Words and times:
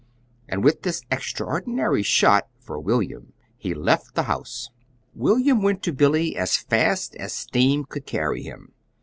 And 0.49 0.63
with 0.63 0.81
this 0.81 1.03
extraordinary 1.11 2.01
shot 2.01 2.47
for 2.57 2.79
William 2.79 3.33
he 3.55 3.75
left 3.75 4.15
the 4.15 4.23
house. 4.23 4.71
William 5.13 5.61
went 5.61 5.83
to 5.83 5.93
Billy 5.93 6.35
as 6.35 6.57
fast 6.57 7.15
as 7.17 7.33
steam 7.33 7.85
could 7.85 8.07
carry 8.07 8.41
him. 8.41 8.71